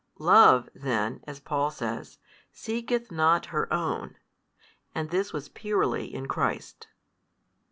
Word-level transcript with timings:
Love 0.17 0.67
then, 0.73 1.19
as 1.27 1.39
Paul 1.39 1.69
says, 1.69 2.17
seeketh 2.51 3.11
not 3.11 3.45
her 3.53 3.71
own, 3.71 4.17
and 4.95 5.11
this 5.11 5.31
was 5.31 5.47
purely 5.49 6.11
in 6.11 6.27
Christ. 6.27 6.87